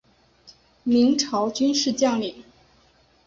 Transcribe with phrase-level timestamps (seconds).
[0.83, 2.43] 明朝军事将领。